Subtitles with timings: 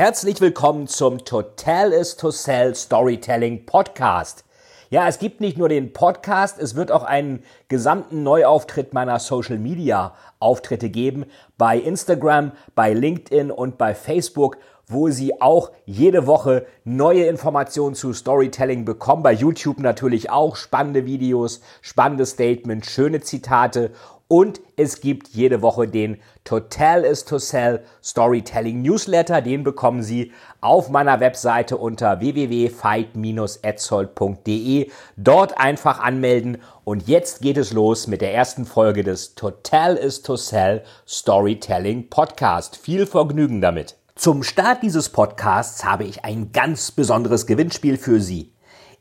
[0.00, 4.46] Herzlich willkommen zum Total is to Sell Storytelling Podcast.
[4.88, 9.58] Ja, es gibt nicht nur den Podcast, es wird auch einen gesamten Neuauftritt meiner Social
[9.58, 11.26] Media Auftritte geben
[11.58, 18.14] bei Instagram, bei LinkedIn und bei Facebook, wo Sie auch jede Woche neue Informationen zu
[18.14, 19.22] Storytelling bekommen.
[19.22, 23.90] Bei YouTube natürlich auch spannende Videos, spannende Statements, schöne Zitate
[24.30, 29.42] und es gibt jede Woche den Total is to Sell Storytelling Newsletter.
[29.42, 34.88] Den bekommen Sie auf meiner Webseite unter www.fight-etzold.de.
[35.16, 36.58] Dort einfach anmelden.
[36.84, 42.08] Und jetzt geht es los mit der ersten Folge des Total is to Sell Storytelling
[42.08, 42.76] Podcast.
[42.76, 43.96] Viel Vergnügen damit.
[44.14, 48.52] Zum Start dieses Podcasts habe ich ein ganz besonderes Gewinnspiel für Sie.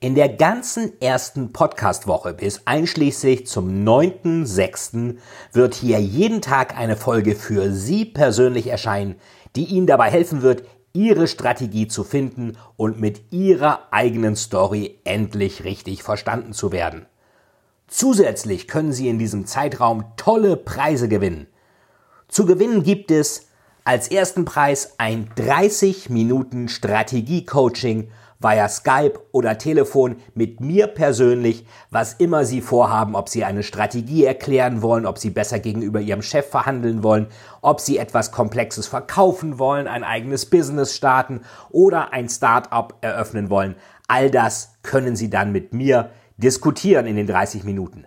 [0.01, 5.17] In der ganzen ersten Podcast-Woche bis einschließlich zum 9.6.
[5.51, 9.15] wird hier jeden Tag eine Folge für Sie persönlich erscheinen,
[9.57, 15.65] die Ihnen dabei helfen wird, Ihre Strategie zu finden und mit Ihrer eigenen Story endlich
[15.65, 17.05] richtig verstanden zu werden.
[17.89, 21.47] Zusätzlich können Sie in diesem Zeitraum tolle Preise gewinnen.
[22.29, 23.49] Zu gewinnen gibt es
[23.83, 32.13] als ersten Preis ein 30 Minuten Strategie-Coaching via Skype oder Telefon mit mir persönlich, was
[32.13, 36.49] immer Sie vorhaben, ob Sie eine Strategie erklären wollen, ob Sie besser gegenüber Ihrem Chef
[36.49, 37.27] verhandeln wollen,
[37.61, 43.75] ob Sie etwas Komplexes verkaufen wollen, ein eigenes Business starten oder ein Start-up eröffnen wollen.
[44.07, 48.05] All das können Sie dann mit mir diskutieren in den 30 Minuten.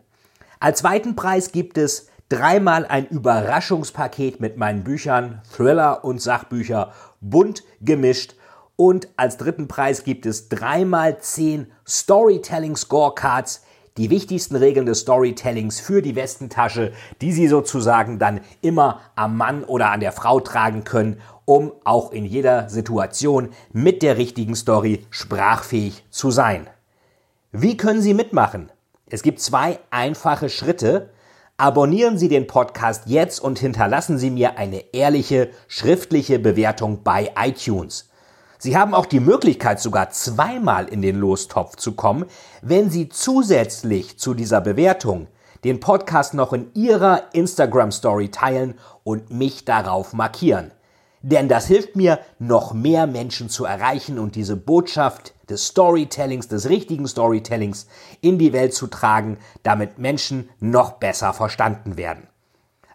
[0.60, 7.64] Als zweiten Preis gibt es dreimal ein Überraschungspaket mit meinen Büchern, Thriller und Sachbücher, bunt
[7.82, 8.36] gemischt
[8.82, 13.62] und als dritten Preis gibt es dreimal zehn Storytelling Scorecards,
[13.96, 19.62] die wichtigsten Regeln des Storytellings für die Westentasche, die Sie sozusagen dann immer am Mann
[19.62, 25.06] oder an der Frau tragen können, um auch in jeder Situation mit der richtigen Story
[25.10, 26.66] sprachfähig zu sein.
[27.52, 28.72] Wie können Sie mitmachen?
[29.06, 31.10] Es gibt zwei einfache Schritte.
[31.56, 38.08] Abonnieren Sie den Podcast jetzt und hinterlassen Sie mir eine ehrliche schriftliche Bewertung bei iTunes.
[38.64, 42.26] Sie haben auch die Möglichkeit, sogar zweimal in den Lostopf zu kommen,
[42.60, 45.26] wenn Sie zusätzlich zu dieser Bewertung
[45.64, 50.70] den Podcast noch in Ihrer Instagram Story teilen und mich darauf markieren.
[51.22, 56.68] Denn das hilft mir, noch mehr Menschen zu erreichen und diese Botschaft des Storytellings, des
[56.68, 57.88] richtigen Storytellings
[58.20, 62.28] in die Welt zu tragen, damit Menschen noch besser verstanden werden.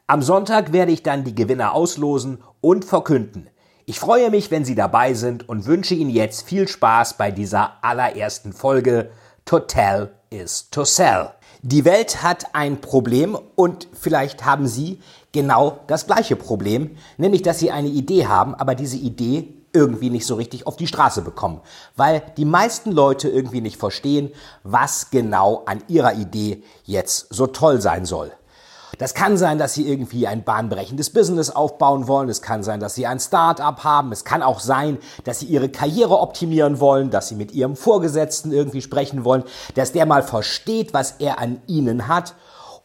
[0.08, 3.50] Am Sonntag werde ich dann die Gewinner auslosen und verkünden.
[3.90, 7.82] Ich freue mich, wenn Sie dabei sind und wünsche Ihnen jetzt viel Spaß bei dieser
[7.82, 9.12] allerersten Folge
[9.46, 11.30] Total is to Sell.
[11.62, 15.00] Die Welt hat ein Problem und vielleicht haben Sie
[15.32, 20.26] genau das gleiche Problem, nämlich dass Sie eine Idee haben, aber diese Idee irgendwie nicht
[20.26, 21.62] so richtig auf die Straße bekommen,
[21.96, 24.32] weil die meisten Leute irgendwie nicht verstehen,
[24.64, 28.34] was genau an ihrer Idee jetzt so toll sein soll.
[28.98, 32.30] Das kann sein, dass Sie irgendwie ein bahnbrechendes Business aufbauen wollen.
[32.30, 34.12] Es kann sein, dass Sie ein Start-up haben.
[34.12, 38.52] Es kann auch sein, dass Sie Ihre Karriere optimieren wollen, dass Sie mit Ihrem Vorgesetzten
[38.52, 39.44] irgendwie sprechen wollen,
[39.76, 42.34] dass der mal versteht, was er an Ihnen hat.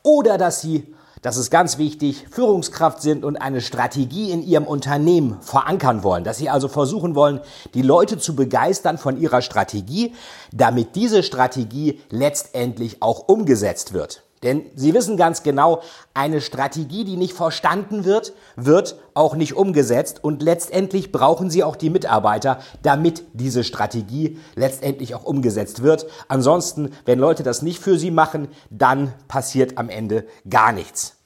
[0.03, 5.39] Oder dass Sie, das ist ganz wichtig, Führungskraft sind und eine Strategie in Ihrem Unternehmen
[5.41, 6.25] verankern wollen.
[6.25, 7.41] Dass Sie also versuchen wollen,
[7.73, 10.15] die Leute zu begeistern von Ihrer Strategie,
[10.53, 14.25] damit diese Strategie letztendlich auch umgesetzt wird.
[14.42, 15.82] Denn Sie wissen ganz genau,
[16.14, 21.76] eine Strategie, die nicht verstanden wird, wird auch nicht umgesetzt und letztendlich brauchen Sie auch
[21.76, 26.06] die Mitarbeiter, damit diese Strategie letztendlich auch umgesetzt wird.
[26.28, 31.17] Ansonsten, wenn Leute das nicht für Sie machen, dann passiert am Ende gar nichts.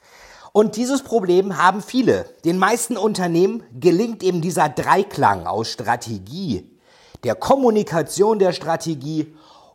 [0.53, 2.25] Und dieses Problem haben viele.
[2.45, 6.79] Den meisten Unternehmen gelingt eben dieser Dreiklang aus Strategie,
[7.25, 9.35] der Kommunikation der Strategie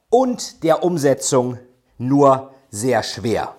[0.09, 1.59] und der Umsetzung
[1.99, 3.55] nur sehr schwer.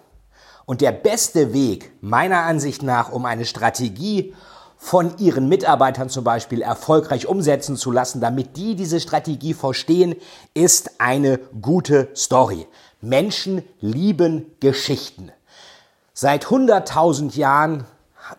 [0.64, 4.34] Und der beste Weg, meiner Ansicht nach, um eine Strategie
[4.78, 10.16] von ihren Mitarbeitern zum Beispiel erfolgreich umsetzen zu lassen, damit die diese Strategie verstehen,
[10.54, 12.66] ist eine gute Story.
[13.00, 15.30] Menschen lieben Geschichten.
[16.14, 17.84] Seit 100.000 Jahren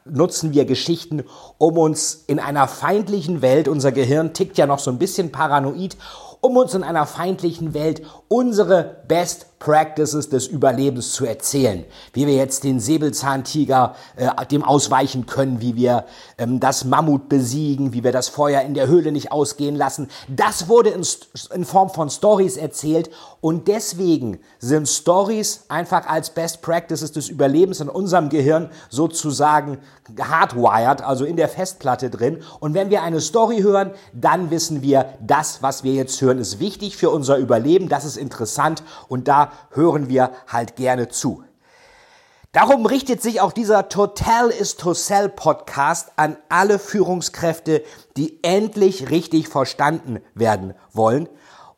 [0.05, 1.23] nutzen wir Geschichten,
[1.57, 5.97] um uns in einer feindlichen Welt, unser Gehirn tickt ja noch so ein bisschen paranoid,
[6.41, 11.85] um uns in einer feindlichen Welt unsere Best Practices des Überlebens zu erzählen.
[12.11, 16.03] Wie wir jetzt den Säbelzahntiger äh, dem ausweichen können, wie wir
[16.37, 20.09] ähm, das Mammut besiegen, wie wir das Feuer in der Höhle nicht ausgehen lassen.
[20.27, 21.05] Das wurde in,
[21.55, 27.79] in Form von Stories erzählt und deswegen sind Stories einfach als Best Practices des Überlebens
[27.79, 29.77] in unserem Gehirn sozusagen
[30.19, 32.41] hardwired, also in der Festplatte drin.
[32.59, 36.59] Und wenn wir eine Story hören, dann wissen wir, das, was wir jetzt hören, ist
[36.59, 41.43] wichtig für unser Überleben, das ist interessant und da hören wir halt gerne zu.
[42.53, 47.83] Darum richtet sich auch dieser Total is to Sell Podcast an alle Führungskräfte,
[48.15, 51.27] die endlich richtig verstanden werden wollen.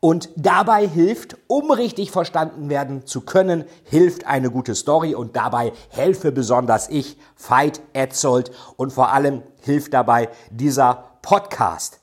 [0.00, 5.72] Und dabei hilft, um richtig verstanden werden zu können, hilft eine gute Story und dabei
[5.88, 12.00] helfe besonders ich, Veit Etzold und vor allem hilft dabei dieser Podcast.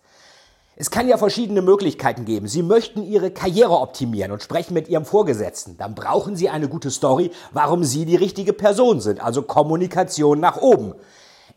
[0.75, 2.47] Es kann ja verschiedene Möglichkeiten geben.
[2.47, 5.77] Sie möchten Ihre Karriere optimieren und sprechen mit Ihrem Vorgesetzten.
[5.77, 10.57] Dann brauchen Sie eine gute Story, warum Sie die richtige Person sind, also Kommunikation nach
[10.57, 10.95] oben.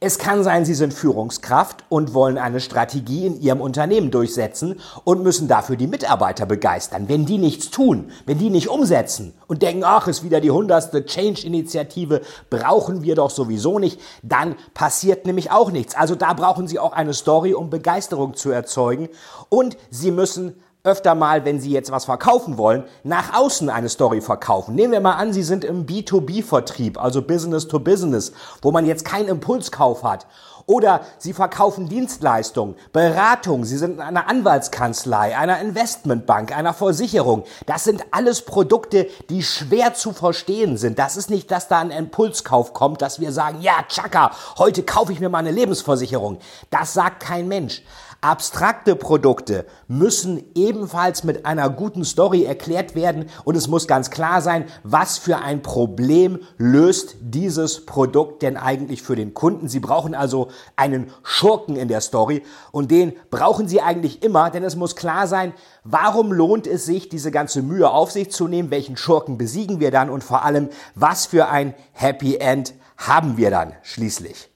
[0.07, 5.25] Es kann sein, Sie sind Führungskraft und wollen eine Strategie in Ihrem Unternehmen durchsetzen und
[5.25, 7.09] müssen dafür die Mitarbeiter begeistern.
[7.09, 11.05] Wenn die nichts tun, wenn die nicht umsetzen und denken, ach, ist wieder die hundertste
[11.05, 12.21] Change-Initiative,
[12.51, 15.97] brauchen wir doch sowieso nicht, dann passiert nämlich auch nichts.
[15.97, 19.09] Also da brauchen Sie auch eine Story, um Begeisterung zu erzeugen
[19.49, 20.55] und Sie müssen
[20.87, 24.75] öfter mal, wenn Sie jetzt was verkaufen wollen, nach außen eine Story verkaufen.
[24.75, 29.05] Nehmen wir mal an, Sie sind im B2B-Vertrieb, also Business to Business, wo man jetzt
[29.05, 30.27] keinen Impulskauf hat.
[30.67, 37.45] Oder Sie verkaufen Dienstleistungen, Beratung, Sie sind in einer Anwaltskanzlei, einer Investmentbank, einer Versicherung.
[37.67, 40.99] Das sind alles Produkte, die schwer zu verstehen sind.
[40.99, 45.13] Das ist nicht, dass da ein Impulskauf kommt, dass wir sagen, ja, tschakka, heute kaufe
[45.13, 46.39] ich mir mal eine Lebensversicherung.
[46.71, 47.83] Das sagt kein Mensch.
[48.21, 54.41] Abstrakte Produkte müssen ebenfalls mit einer guten Story erklärt werden und es muss ganz klar
[54.41, 59.69] sein, was für ein Problem löst dieses Produkt denn eigentlich für den Kunden.
[59.69, 62.43] Sie brauchen also einen Schurken in der Story
[62.73, 65.53] und den brauchen Sie eigentlich immer, denn es muss klar sein,
[65.85, 69.91] warum lohnt es sich, diese ganze Mühe auf sich zu nehmen, welchen Schurken besiegen wir
[69.91, 74.51] dann und vor allem, was für ein Happy End haben wir dann schließlich.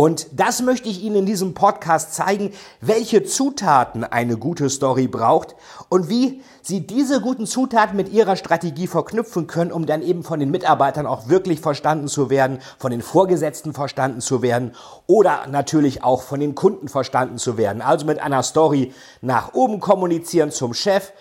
[0.00, 5.54] Und das möchte ich Ihnen in diesem Podcast zeigen, welche Zutaten eine gute Story braucht
[5.90, 10.40] und wie Sie diese guten Zutaten mit Ihrer Strategie verknüpfen können, um dann eben von
[10.40, 14.72] den Mitarbeitern auch wirklich verstanden zu werden, von den Vorgesetzten verstanden zu werden
[15.06, 17.82] oder natürlich auch von den Kunden verstanden zu werden.
[17.82, 21.12] Also mit einer Story nach oben kommunizieren zum Chef,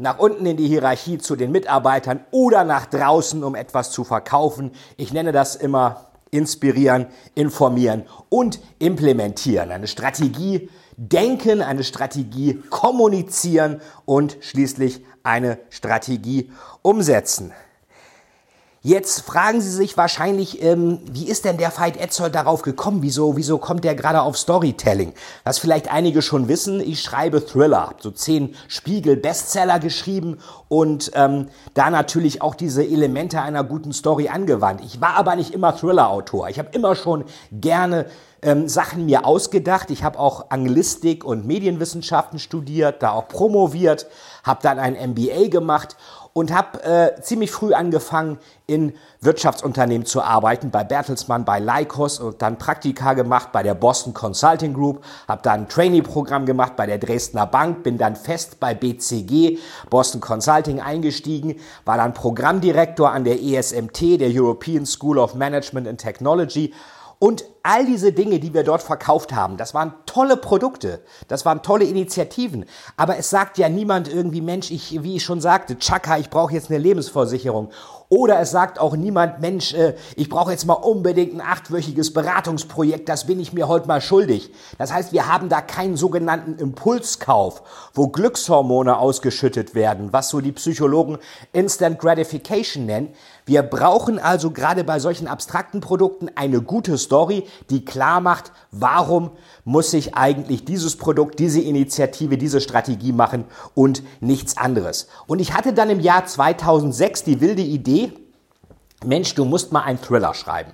[0.00, 4.70] nach unten in die Hierarchie zu den Mitarbeitern oder nach draußen, um etwas zu verkaufen.
[4.96, 9.70] Ich nenne das immer inspirieren, informieren und implementieren.
[9.70, 16.50] Eine Strategie denken, eine Strategie kommunizieren und schließlich eine Strategie
[16.82, 17.52] umsetzen.
[18.82, 23.02] Jetzt fragen Sie sich wahrscheinlich, ähm, wie ist denn der Veit Etzold darauf gekommen?
[23.02, 25.14] Wieso, wieso kommt der gerade auf Storytelling?
[25.42, 30.38] Was vielleicht einige schon wissen, ich schreibe Thriller, so zehn Spiegel-Bestseller geschrieben
[30.68, 34.80] und ähm, da natürlich auch diese Elemente einer guten Story angewandt.
[34.84, 36.48] Ich war aber nicht immer Thriller-Autor.
[36.48, 38.06] Ich habe immer schon gerne
[38.42, 39.90] ähm, Sachen mir ausgedacht.
[39.90, 44.06] Ich habe auch Anglistik und Medienwissenschaften studiert, da auch promoviert,
[44.44, 45.96] habe dann ein MBA gemacht
[46.38, 52.40] und habe äh, ziemlich früh angefangen, in Wirtschaftsunternehmen zu arbeiten, bei Bertelsmann, bei Lycos und
[52.42, 56.98] dann Praktika gemacht bei der Boston Consulting Group, habe dann ein Trainee-Programm gemacht bei der
[56.98, 59.58] Dresdner Bank, bin dann fest bei BCG,
[59.90, 66.00] Boston Consulting eingestiegen, war dann Programmdirektor an der ESMT, der European School of Management and
[66.00, 66.72] Technology,
[67.20, 71.62] und all diese Dinge, die wir dort verkauft haben, das waren tolle Produkte, das waren
[71.62, 72.64] tolle Initiativen.
[72.96, 76.54] Aber es sagt ja niemand irgendwie, Mensch, ich, wie ich schon sagte, Chaka, ich brauche
[76.54, 77.70] jetzt eine Lebensversicherung.
[78.10, 83.06] Oder es sagt auch niemand, Mensch, äh, ich brauche jetzt mal unbedingt ein achtwöchiges Beratungsprojekt,
[83.06, 84.50] das bin ich mir heute mal schuldig.
[84.78, 87.62] Das heißt, wir haben da keinen sogenannten Impulskauf,
[87.92, 91.18] wo Glückshormone ausgeschüttet werden, was so die Psychologen
[91.52, 93.10] Instant Gratification nennen.
[93.44, 99.30] Wir brauchen also gerade bei solchen abstrakten Produkten eine gute Story, die klar macht, warum
[99.64, 105.08] muss sich eigentlich dieses Produkt, diese Initiative, diese Strategie machen und nichts anderes.
[105.26, 107.97] Und ich hatte dann im Jahr 2006 die wilde Idee,
[109.04, 110.72] Mensch, du musst mal einen Thriller schreiben.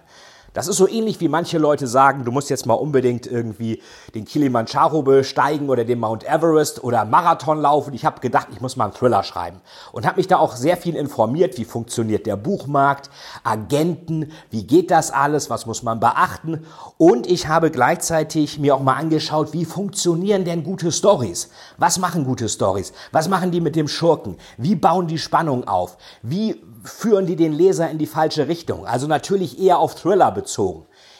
[0.54, 3.82] Das ist so ähnlich wie manche Leute sagen, du musst jetzt mal unbedingt irgendwie
[4.14, 7.92] den Kilimanjaro besteigen oder den Mount Everest oder Marathon laufen.
[7.92, 10.76] Ich habe gedacht, ich muss mal einen Thriller schreiben und habe mich da auch sehr
[10.76, 13.10] viel informiert, wie funktioniert der Buchmarkt,
[13.42, 16.64] Agenten, wie geht das alles, was muss man beachten
[16.98, 21.50] und ich habe gleichzeitig mir auch mal angeschaut, wie funktionieren denn gute Stories?
[21.78, 22.92] Was machen gute Stories?
[23.10, 24.36] Was machen die mit dem Schurken?
[24.56, 25.96] Wie bauen die Spannung auf?
[26.22, 28.86] Wie führen die den Leser in die falsche Richtung.
[28.86, 30.43] Also natürlich eher auf Thriller bezogen.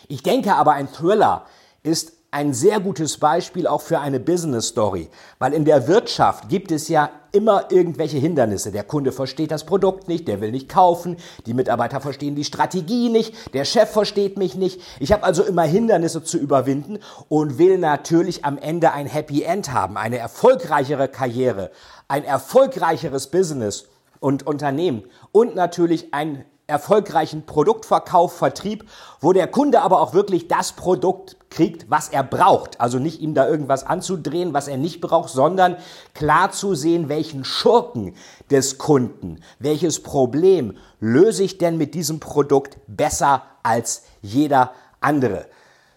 [0.09, 1.47] Ich denke aber, ein Thriller
[1.83, 6.73] ist ein sehr gutes Beispiel auch für eine Business Story, weil in der Wirtschaft gibt
[6.73, 8.73] es ja immer irgendwelche Hindernisse.
[8.73, 11.16] Der Kunde versteht das Produkt nicht, der will nicht kaufen,
[11.47, 14.81] die Mitarbeiter verstehen die Strategie nicht, der Chef versteht mich nicht.
[14.99, 19.73] Ich habe also immer Hindernisse zu überwinden und will natürlich am Ende ein Happy End
[19.73, 21.71] haben, eine erfolgreichere Karriere,
[22.09, 23.87] ein erfolgreicheres Business
[24.19, 28.88] und Unternehmen und natürlich einen erfolgreichen Produktverkauf, Vertrieb,
[29.21, 32.80] wo der Kunde aber auch wirklich das Produkt kriegt, was er braucht.
[32.80, 35.76] Also nicht ihm da irgendwas anzudrehen, was er nicht braucht, sondern
[36.14, 38.14] klar zu sehen, welchen Schurken
[38.50, 45.47] des Kunden, welches Problem löse ich denn mit diesem Produkt besser als jeder andere.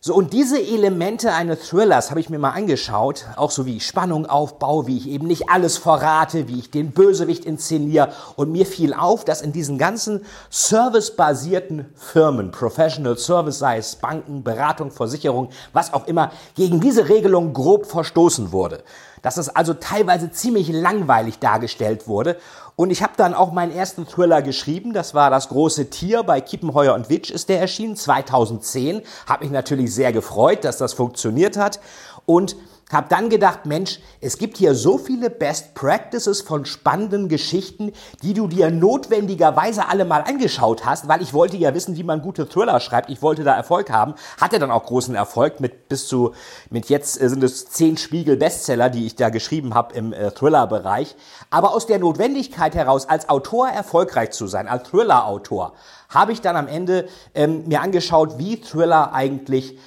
[0.07, 3.85] So, und diese Elemente eines Thrillers habe ich mir mal angeschaut, auch so wie ich
[3.85, 8.13] Spannung aufbaue, wie ich eben nicht alles verrate, wie ich den Bösewicht inszeniere.
[8.37, 14.43] Und mir fiel auf, dass in diesen ganzen servicebasierten Firmen, Professional Service, sei es Banken,
[14.43, 18.83] Beratung, Versicherung, was auch immer, gegen diese Regelung grob verstoßen wurde
[19.27, 22.37] dass es also teilweise ziemlich langweilig dargestellt wurde.
[22.77, 24.93] Und ich habe dann auch meinen ersten Thriller geschrieben.
[24.93, 29.01] Das war das große Tier bei Kiepenheuer und Witsch ist der erschienen 2010.
[29.25, 31.81] Habe mich natürlich sehr gefreut, dass das funktioniert hat.
[32.25, 32.55] Und
[32.91, 37.91] hab dann gedacht, Mensch, es gibt hier so viele Best Practices von spannenden Geschichten,
[38.23, 42.21] die du dir notwendigerweise alle mal angeschaut hast, weil ich wollte ja wissen, wie man
[42.21, 43.09] gute Thriller schreibt.
[43.09, 44.15] Ich wollte da Erfolg haben.
[44.39, 46.33] Hatte dann auch großen Erfolg mit bis zu,
[46.69, 51.15] mit jetzt sind es zehn Spiegel Bestseller, die ich da geschrieben habe im äh, Thriller-Bereich.
[51.49, 55.73] Aber aus der Notwendigkeit heraus, als Autor erfolgreich zu sein, als Thriller-Autor,
[56.09, 59.77] habe ich dann am Ende ähm, mir angeschaut, wie Thriller eigentlich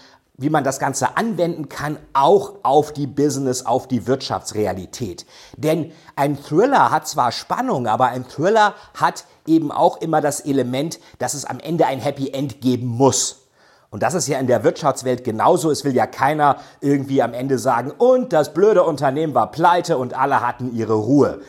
[0.40, 5.26] wie man das Ganze anwenden kann, auch auf die Business, auf die Wirtschaftsrealität.
[5.56, 10.98] Denn ein Thriller hat zwar Spannung, aber ein Thriller hat eben auch immer das Element,
[11.18, 13.48] dass es am Ende ein Happy End geben muss.
[13.90, 15.70] Und das ist ja in der Wirtschaftswelt genauso.
[15.70, 20.14] Es will ja keiner irgendwie am Ende sagen, und das blöde Unternehmen war pleite und
[20.14, 21.40] alle hatten ihre Ruhe.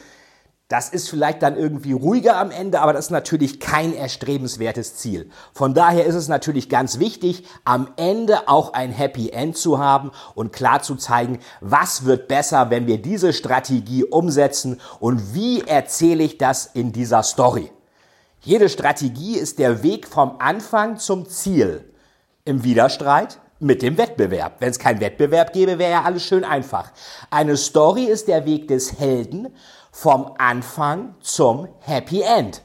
[0.72, 5.30] Das ist vielleicht dann irgendwie ruhiger am Ende, aber das ist natürlich kein erstrebenswertes Ziel.
[5.52, 10.12] Von daher ist es natürlich ganz wichtig, am Ende auch ein Happy End zu haben
[10.34, 16.24] und klar zu zeigen, was wird besser, wenn wir diese Strategie umsetzen und wie erzähle
[16.24, 17.70] ich das in dieser Story.
[18.40, 21.84] Jede Strategie ist der Weg vom Anfang zum Ziel
[22.46, 24.54] im Widerstreit mit dem Wettbewerb.
[24.60, 26.92] Wenn es keinen Wettbewerb gäbe, wäre ja alles schön einfach.
[27.30, 29.50] Eine Story ist der Weg des Helden
[29.92, 32.62] vom Anfang zum Happy End.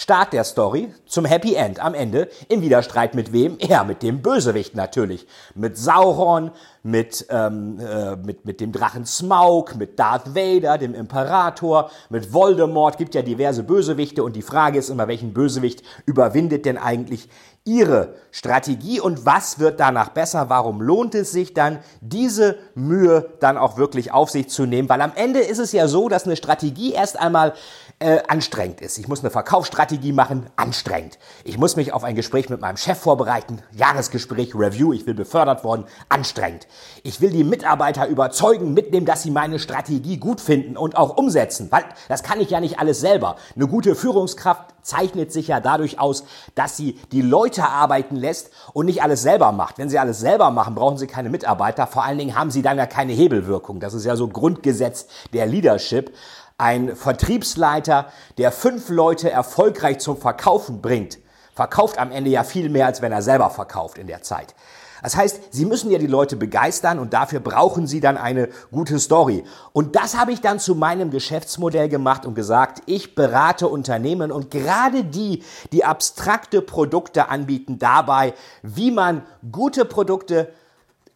[0.00, 3.58] Start der Story zum Happy End am Ende im Widerstreit mit wem?
[3.60, 5.26] Ja, mit dem Bösewicht natürlich.
[5.54, 11.90] Mit Sauron, mit, ähm, äh, mit, mit dem Drachen Smaug, mit Darth Vader, dem Imperator,
[12.08, 12.96] mit Voldemort.
[12.96, 17.28] Gibt ja diverse Bösewichte und die Frage ist immer, welchen Bösewicht überwindet denn eigentlich
[17.70, 20.48] Ihre Strategie und was wird danach besser?
[20.48, 24.88] Warum lohnt es sich dann, diese Mühe dann auch wirklich auf sich zu nehmen?
[24.88, 27.54] Weil am Ende ist es ja so, dass eine Strategie erst einmal
[28.00, 28.96] äh, anstrengend ist.
[28.96, 31.18] Ich muss eine Verkaufsstrategie machen, anstrengend.
[31.44, 35.64] Ich muss mich auf ein Gespräch mit meinem Chef vorbereiten, Jahresgespräch, Review, ich will befördert
[35.64, 36.66] worden, anstrengend.
[37.02, 41.68] Ich will die Mitarbeiter überzeugen, mitnehmen, dass sie meine Strategie gut finden und auch umsetzen,
[41.70, 43.36] weil das kann ich ja nicht alles selber.
[43.54, 48.86] Eine gute Führungskraft zeichnet sich ja dadurch aus, dass sie die Leute arbeiten lässt und
[48.86, 49.76] nicht alles selber macht.
[49.76, 51.86] Wenn sie alles selber machen, brauchen sie keine Mitarbeiter.
[51.86, 53.78] Vor allen Dingen haben sie dann ja keine Hebelwirkung.
[53.78, 56.14] Das ist ja so Grundgesetz der Leadership
[56.60, 58.06] ein Vertriebsleiter,
[58.38, 61.18] der fünf Leute erfolgreich zum Verkaufen bringt,
[61.54, 64.54] verkauft am Ende ja viel mehr, als wenn er selber verkauft in der Zeit.
[65.02, 68.98] Das heißt, Sie müssen ja die Leute begeistern und dafür brauchen Sie dann eine gute
[68.98, 69.44] Story.
[69.72, 74.50] Und das habe ich dann zu meinem Geschäftsmodell gemacht und gesagt, ich berate Unternehmen und
[74.50, 80.52] gerade die, die abstrakte Produkte anbieten, dabei, wie man gute Produkte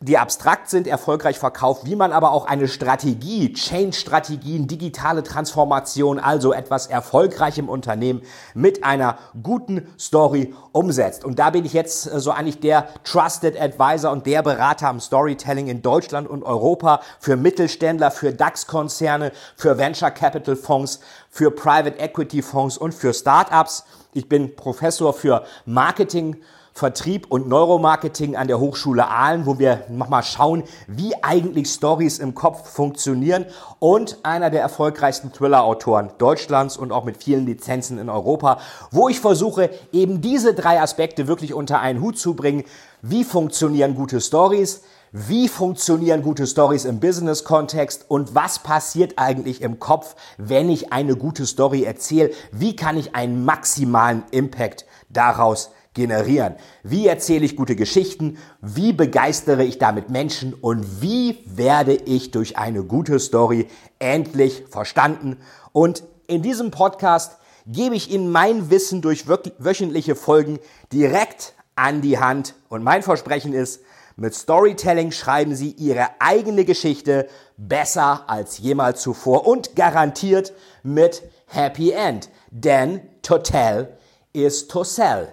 [0.00, 6.52] die abstrakt sind, erfolgreich verkauft, wie man aber auch eine Strategie, Change-Strategien, digitale Transformation, also
[6.52, 8.22] etwas erfolgreich im Unternehmen
[8.54, 11.24] mit einer guten Story umsetzt.
[11.24, 15.00] Und da bin ich jetzt äh, so eigentlich der Trusted Advisor und der Berater am
[15.00, 21.98] Storytelling in Deutschland und Europa für Mittelständler, für DAX-Konzerne, für Venture Capital Fonds, für Private
[21.98, 23.84] Equity Fonds und für Startups.
[24.12, 26.36] Ich bin Professor für Marketing
[26.76, 32.34] Vertrieb und Neuromarketing an der Hochschule Aalen, wo wir nochmal schauen, wie eigentlich Stories im
[32.34, 33.46] Kopf funktionieren
[33.78, 38.58] und einer der erfolgreichsten Thriller-Autoren Deutschlands und auch mit vielen Lizenzen in Europa,
[38.90, 42.64] wo ich versuche, eben diese drei Aspekte wirklich unter einen Hut zu bringen.
[43.02, 44.82] Wie funktionieren gute Stories?
[45.12, 51.14] Wie funktionieren gute Stories im Business-Kontext und was passiert eigentlich im Kopf, wenn ich eine
[51.14, 52.32] gute Story erzähle?
[52.50, 56.56] Wie kann ich einen maximalen Impact daraus generieren?
[56.82, 58.36] Wie erzähle ich gute Geschichten?
[58.60, 60.52] Wie begeistere ich damit Menschen?
[60.52, 65.38] Und wie werde ich durch eine gute Story endlich verstanden?
[65.72, 70.58] Und in diesem Podcast gebe ich Ihnen mein Wissen durch wöchentliche Folgen
[70.92, 72.54] direkt an die Hand.
[72.68, 73.80] Und mein Versprechen ist,
[74.16, 81.90] mit Storytelling schreiben Sie Ihre eigene Geschichte besser als jemals zuvor und garantiert mit Happy
[81.90, 82.28] End.
[82.50, 83.88] Denn to tell
[84.32, 85.32] is to sell.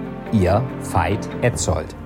[0.31, 2.00] Ihr Veit Etzold.